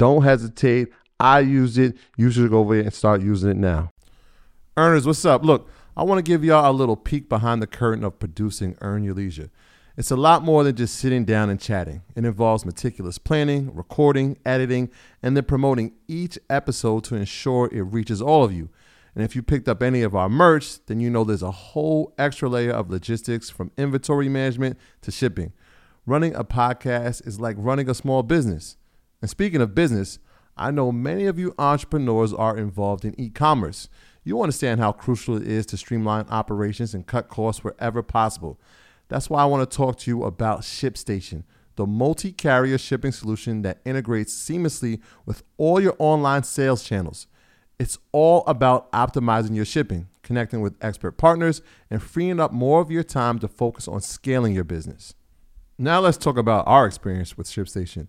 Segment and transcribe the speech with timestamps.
[0.00, 0.88] don't hesitate.
[1.20, 1.94] I use it.
[2.16, 3.90] You should go over there and start using it now.
[4.74, 5.44] Earners, what's up?
[5.44, 9.04] Look, I want to give y'all a little peek behind the curtain of producing Earn
[9.04, 9.50] Your Leisure.
[9.98, 12.00] It's a lot more than just sitting down and chatting.
[12.16, 14.88] It involves meticulous planning, recording, editing,
[15.22, 18.70] and then promoting each episode to ensure it reaches all of you.
[19.14, 22.14] And if you picked up any of our merch, then you know there's a whole
[22.16, 25.52] extra layer of logistics from inventory management to shipping.
[26.06, 28.78] Running a podcast is like running a small business.
[29.20, 30.18] And speaking of business,
[30.56, 33.88] I know many of you entrepreneurs are involved in e commerce.
[34.24, 38.60] You understand how crucial it is to streamline operations and cut costs wherever possible.
[39.08, 41.44] That's why I want to talk to you about ShipStation,
[41.76, 47.26] the multi carrier shipping solution that integrates seamlessly with all your online sales channels.
[47.78, 52.90] It's all about optimizing your shipping, connecting with expert partners, and freeing up more of
[52.90, 55.14] your time to focus on scaling your business.
[55.78, 58.08] Now, let's talk about our experience with ShipStation.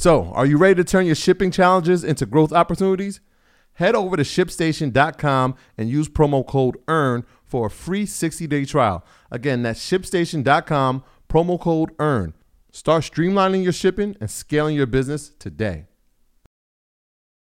[0.00, 3.20] So, are you ready to turn your shipping challenges into growth opportunities?
[3.74, 9.04] Head over to shipstation.com and use promo code EARN for a free 60 day trial.
[9.30, 12.32] Again, that's shipstation.com, promo code EARN.
[12.72, 15.84] Start streamlining your shipping and scaling your business today.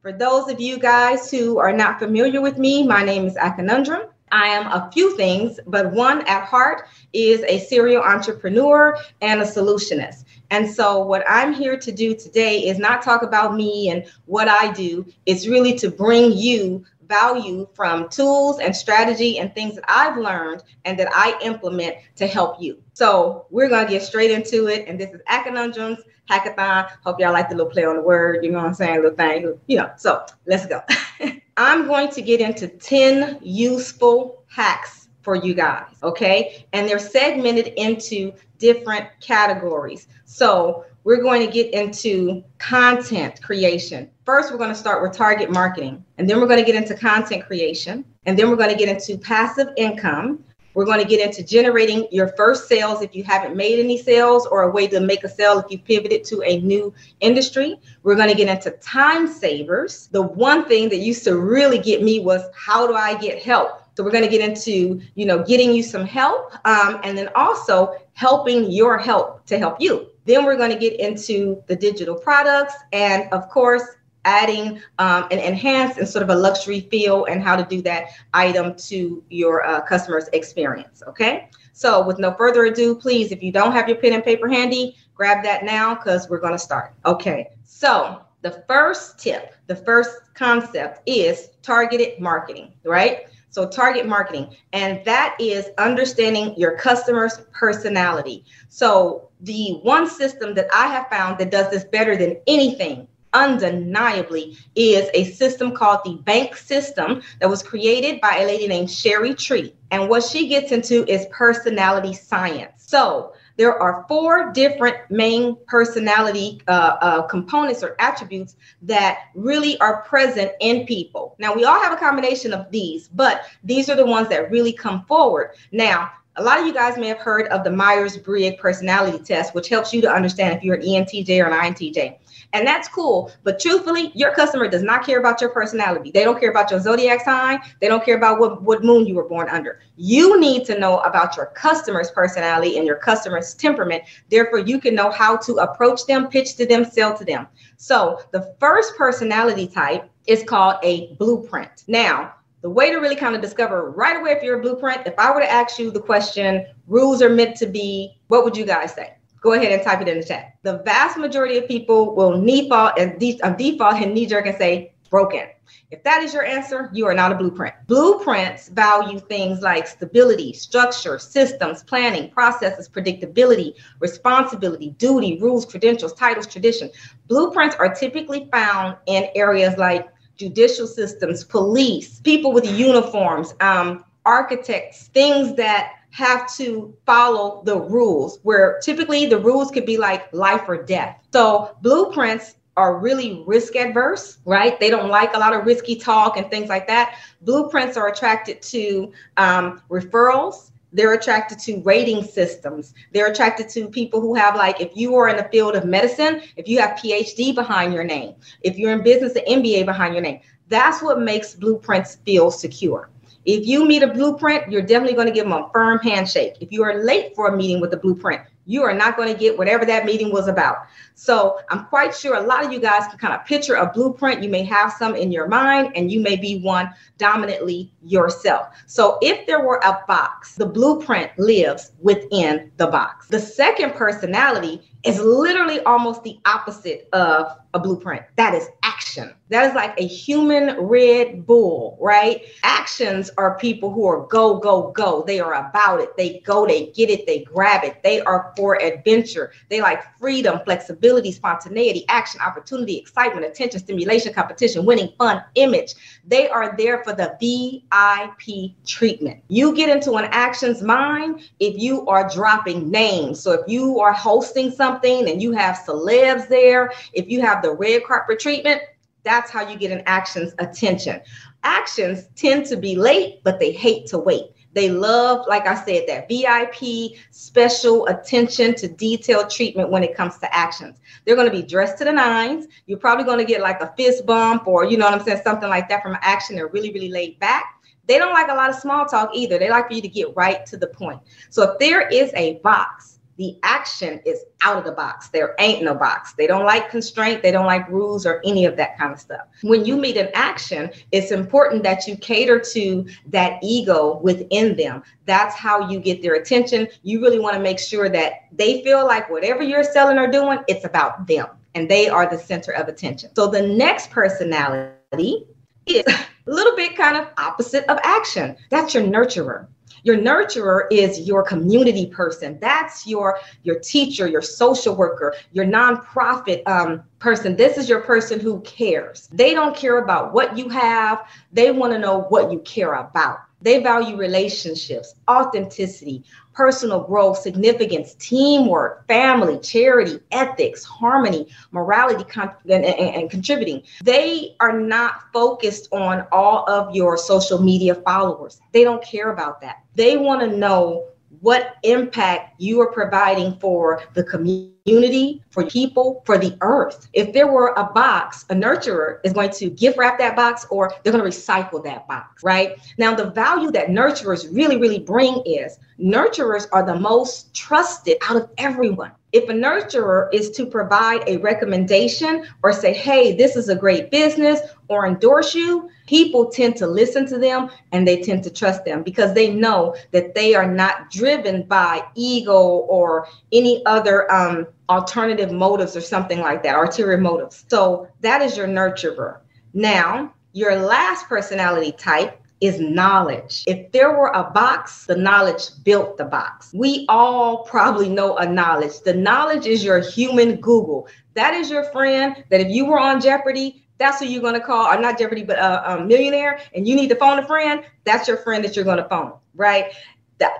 [0.00, 4.08] For those of you guys who are not familiar with me, my name is Akonundrum.
[4.32, 9.44] I am a few things, but one at heart is a serial entrepreneur and a
[9.44, 10.24] solutionist.
[10.50, 14.48] And so, what I'm here to do today is not talk about me and what
[14.48, 19.84] I do, it's really to bring you value from tools and strategy and things that
[19.86, 22.82] I've learned and that I implement to help you.
[22.94, 24.88] So we're gonna get straight into it.
[24.88, 25.98] And this is Akonundrums
[26.30, 26.88] Hackathon.
[27.04, 29.02] Hope y'all like the little play on the word, you know what I'm saying?
[29.02, 29.90] Little thing, you know.
[29.96, 30.80] So let's go.
[31.58, 36.66] I'm going to get into 10 useful hacks for you guys, okay?
[36.72, 40.08] And they're segmented into different categories.
[40.24, 44.08] So we're going to get into content creation.
[44.24, 46.94] First, we're going to start with target marketing, and then we're going to get into
[46.94, 50.44] content creation, and then we're going to get into passive income.
[50.74, 54.46] We're going to get into generating your first sales if you haven't made any sales,
[54.46, 57.78] or a way to make a sale if you pivoted to a new industry.
[58.04, 60.06] We're going to get into time savers.
[60.12, 63.81] The one thing that used to really get me was how do I get help?
[63.94, 67.28] So we're going to get into, you know, getting you some help, um, and then
[67.34, 70.08] also helping your help to help you.
[70.24, 73.82] Then we're going to get into the digital products and, of course,
[74.24, 78.08] adding um, an enhanced and sort of a luxury feel and how to do that
[78.32, 81.02] item to your uh, customer's experience.
[81.06, 81.48] Okay.
[81.72, 84.96] So, with no further ado, please, if you don't have your pen and paper handy,
[85.14, 86.94] grab that now because we're going to start.
[87.04, 87.48] Okay.
[87.64, 93.26] So, the first tip, the first concept is targeted marketing, right?
[93.52, 98.44] So, target marketing, and that is understanding your customer's personality.
[98.68, 104.56] So, the one system that I have found that does this better than anything undeniably
[104.74, 109.34] is a system called the bank system that was created by a lady named Cheri
[109.34, 109.74] Tree.
[109.90, 112.72] And what she gets into is personality science.
[112.78, 120.02] So there are four different main personality uh, uh, components or attributes that really are
[120.02, 121.36] present in people.
[121.38, 124.72] Now, we all have a combination of these, but these are the ones that really
[124.72, 125.50] come forward.
[125.70, 129.54] Now, a lot of you guys may have heard of the Myers Briggs personality test,
[129.54, 132.16] which helps you to understand if you're an ENTJ or an INTJ
[132.52, 133.30] and that's cool.
[133.44, 136.10] But truthfully, your customer does not care about your personality.
[136.10, 137.60] They don't care about your zodiac sign.
[137.80, 139.80] They don't care about what, what moon you were born under.
[139.96, 144.02] You need to know about your customer's personality and your customer's temperament.
[144.28, 147.46] Therefore, you can know how to approach them, pitch to them, sell to them.
[147.76, 151.84] So the first personality type is called a blueprint.
[151.88, 155.18] Now, the way to really kind of discover right away if you're a blueprint, if
[155.18, 158.64] I were to ask you the question, rules are meant to be, what would you
[158.64, 159.14] guys say?
[159.42, 160.54] Go ahead and type it in the chat.
[160.62, 164.56] The vast majority of people will default and de- uh, default and knee jerk and
[164.56, 165.46] say broken.
[165.90, 167.74] If that is your answer, you are not a blueprint.
[167.86, 176.46] Blueprints value things like stability, structure, systems, planning, processes, predictability, responsibility, duty, rules, credentials, titles,
[176.46, 176.90] tradition.
[177.26, 185.08] Blueprints are typically found in areas like judicial systems, police, people with uniforms, um, architects,
[185.08, 190.62] things that have to follow the rules where typically the rules could be like life
[190.68, 191.18] or death.
[191.32, 194.78] So blueprints are really risk adverse, right?
[194.78, 197.16] They don't like a lot of risky talk and things like that.
[197.42, 200.70] Blueprints are attracted to um, referrals.
[200.92, 202.92] They're attracted to rating systems.
[203.12, 206.42] They're attracted to people who have, like, if you are in the field of medicine,
[206.56, 210.22] if you have PhD behind your name, if you're in business, an MBA behind your
[210.22, 213.08] name, that's what makes blueprints feel secure.
[213.44, 216.54] If you meet a blueprint, you're definitely going to give them a firm handshake.
[216.60, 219.38] If you are late for a meeting with a blueprint, you are not going to
[219.38, 220.86] get whatever that meeting was about.
[221.16, 224.42] So I'm quite sure a lot of you guys can kind of picture a blueprint.
[224.42, 228.68] You may have some in your mind, and you may be one dominantly yourself.
[228.86, 233.26] So if there were a box, the blueprint lives within the box.
[233.26, 238.22] The second personality is literally almost the opposite of a blueprint.
[238.36, 239.32] That is action.
[239.48, 242.42] That is like a human Red Bull, right?
[242.62, 245.24] Actions are people who are go, go, go.
[245.26, 246.16] They are about it.
[246.16, 248.02] They go, they get it, they grab it.
[248.02, 249.52] They are for adventure.
[249.70, 255.94] They like freedom, flexibility, spontaneity, action, opportunity, excitement, attention, stimulation, competition, winning, fun, image.
[256.26, 259.42] They are there for the VIP treatment.
[259.48, 263.40] You get into an actions mind if you are dropping names.
[263.40, 267.72] So if you are hosting something and you have celebs there, if you have the
[267.72, 268.82] red carpet treatment,
[269.24, 271.20] that's how you get an actions attention.
[271.62, 274.50] Actions tend to be late, but they hate to wait.
[274.74, 280.38] They love, like I said, that VIP special attention to detail treatment when it comes
[280.38, 280.98] to actions.
[281.24, 282.66] They're going to be dressed to the nines.
[282.86, 285.42] You're probably going to get like a fist bump or, you know what I'm saying,
[285.44, 286.56] something like that from an action.
[286.56, 287.82] They're really, really laid back.
[288.06, 289.58] They don't like a lot of small talk either.
[289.58, 291.20] They like for you to get right to the point.
[291.50, 295.28] So if there is a box the action is out of the box.
[295.28, 296.34] There ain't no box.
[296.34, 299.46] They don't like constraint, they don't like rules or any of that kind of stuff.
[299.62, 305.02] When you meet an action, it's important that you cater to that ego within them.
[305.26, 306.88] That's how you get their attention.
[307.02, 310.58] You really want to make sure that they feel like whatever you're selling or doing,
[310.68, 313.30] it's about them and they are the center of attention.
[313.34, 315.46] So the next personality
[315.86, 318.56] is a little bit kind of opposite of action.
[318.70, 319.66] That's your nurturer.
[320.04, 322.58] Your nurturer is your community person.
[322.60, 327.56] That's your your teacher, your social worker, your nonprofit um, person.
[327.56, 329.28] This is your person who cares.
[329.32, 331.26] They don't care about what you have.
[331.52, 333.38] They want to know what you care about.
[333.62, 342.84] They value relationships, authenticity, personal growth, significance, teamwork, family, charity, ethics, harmony, morality, con- and,
[342.84, 343.82] and, and, contributing.
[344.02, 348.60] They are not focused on all of your social media followers.
[348.72, 349.82] They don't care about that.
[349.94, 351.06] They want to know
[351.40, 357.08] what impact you are providing for the community, for people, for the earth.
[357.12, 360.92] If there were a box, a nurturer is going to gift wrap that box or
[361.02, 362.78] they're going to recycle that box, right?
[362.98, 368.36] Now, the value that nurturers really, really bring is nurturers are the most trusted out
[368.36, 369.12] of everyone.
[369.32, 374.10] If a nurturer is to provide a recommendation or say, hey, this is a great
[374.10, 378.84] business or endorse you, people tend to listen to them and they tend to trust
[378.84, 384.66] them because they know that they are not driven by ego or any other um,
[384.90, 387.64] alternative motives or something like that, ulterior motives.
[387.68, 389.38] So that is your nurturer.
[389.72, 393.64] Now, your last personality type is knowledge.
[393.66, 396.70] If there were a box, the knowledge built the box.
[396.72, 399.00] We all probably know a knowledge.
[399.00, 401.08] The knowledge is your human Google.
[401.34, 404.60] That is your friend that if you were on Jeopardy, that's who you're going to
[404.60, 407.84] call, or not Jeopardy, but a, a millionaire, and you need to phone a friend,
[408.04, 409.92] that's your friend that you're going to phone, right?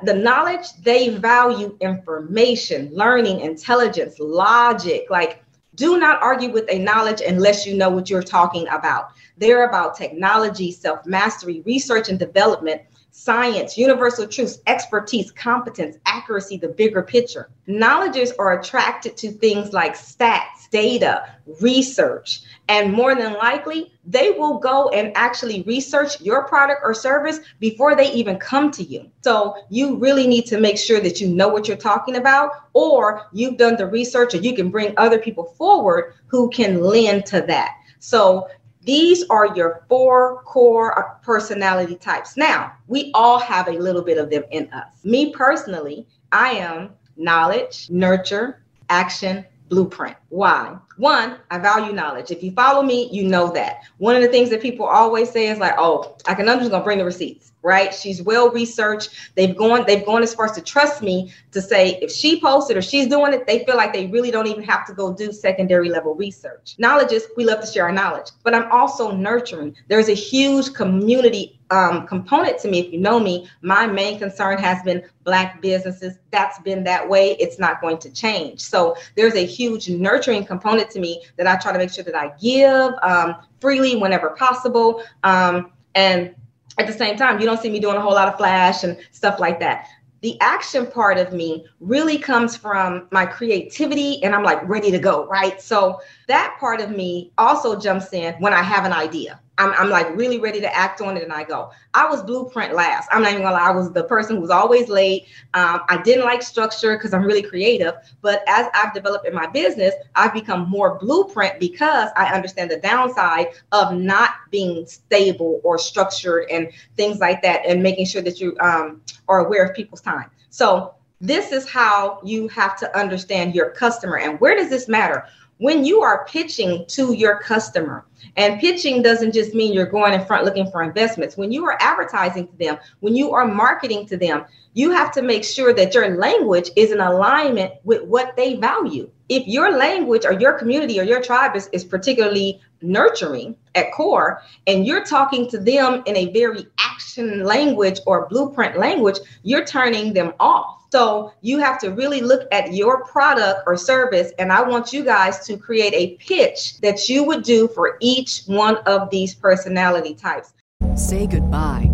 [0.04, 5.06] The knowledge, they value information, learning, intelligence, logic.
[5.10, 5.42] Like,
[5.74, 9.10] do not argue with a knowledge unless you know what you're talking about.
[9.38, 16.68] They're about technology, self mastery, research and development, science, universal truths, expertise, competence, accuracy, the
[16.68, 17.50] bigger picture.
[17.66, 21.28] Knowledges are attracted to things like stats, data,
[21.60, 27.40] research, and more than likely, they will go and actually research your product or service
[27.60, 29.10] before they even come to you.
[29.20, 33.26] So you really need to make sure that you know what you're talking about, or
[33.32, 37.42] you've done the research, or you can bring other people forward who can lend to
[37.42, 37.76] that.
[37.98, 38.48] So
[38.84, 42.36] these are your four core personality types.
[42.36, 45.04] Now, we all have a little bit of them in us.
[45.04, 50.16] Me personally, I am knowledge, nurture, action, blueprint.
[50.28, 50.76] Why?
[50.98, 52.30] One, I value knowledge.
[52.30, 53.80] If you follow me, you know that.
[53.96, 56.70] One of the things that people always say is like, "Oh, I can I'm just
[56.70, 57.94] gonna bring the receipts." Right?
[57.94, 59.10] She's well researched.
[59.34, 59.84] They've gone.
[59.86, 63.06] They've gone as far as to trust me to say if she posted or she's
[63.06, 66.14] doing it, they feel like they really don't even have to go do secondary level
[66.14, 66.74] research.
[66.76, 69.74] Knowledge is we love to share our knowledge, but I'm also nurturing.
[69.88, 72.80] There's a huge community um, component to me.
[72.80, 76.18] If you know me, my main concern has been Black businesses.
[76.30, 77.32] That's been that way.
[77.40, 78.60] It's not going to change.
[78.60, 82.14] So there's a huge nurturing component to me that I try to make sure that
[82.14, 85.02] I give um, freely whenever possible.
[85.24, 86.34] Um, and
[86.78, 88.98] at the same time, you don't see me doing a whole lot of flash and
[89.10, 89.86] stuff like that.
[90.20, 94.98] The action part of me really comes from my creativity and I'm like ready to
[94.98, 95.60] go, right?
[95.60, 99.40] So that part of me also jumps in when I have an idea.
[99.58, 101.70] I'm, I'm like really ready to act on it and I go.
[101.94, 103.08] I was blueprint last.
[103.12, 103.68] I'm not even gonna lie.
[103.68, 105.26] I was the person who was always late.
[105.54, 107.94] Um, I didn't like structure because I'm really creative.
[108.22, 112.78] But as I've developed in my business, I've become more blueprint because I understand the
[112.78, 118.40] downside of not being stable or structured and things like that and making sure that
[118.40, 120.30] you um, are aware of people's time.
[120.48, 124.18] So this is how you have to understand your customer.
[124.18, 125.24] And where does this matter?
[125.62, 128.04] When you are pitching to your customer,
[128.36, 131.36] and pitching doesn't just mean you're going in front looking for investments.
[131.36, 135.22] When you are advertising to them, when you are marketing to them, you have to
[135.22, 139.08] make sure that your language is in alignment with what they value.
[139.32, 144.42] If your language or your community or your tribe is, is particularly nurturing at core,
[144.66, 150.12] and you're talking to them in a very action language or blueprint language, you're turning
[150.12, 154.32] them off so you have to really look at your product or service.
[154.38, 158.42] And I want you guys to create a pitch that you would do for each
[158.44, 160.52] one of these personality types.
[160.94, 161.91] Say goodbye